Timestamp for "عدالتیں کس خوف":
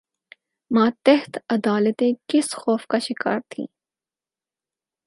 1.49-2.87